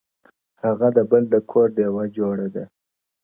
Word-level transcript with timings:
•هغه 0.63 0.87
د 0.97 0.99
بل 1.11 1.23
د 1.33 1.35
كور 1.49 1.67
ډېوه 1.75 2.03
جوړه 2.17 2.47
ده؛ 2.53 2.63